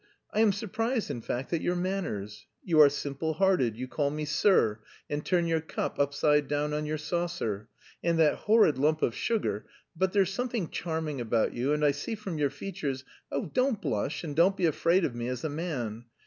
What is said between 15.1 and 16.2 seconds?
me as a man.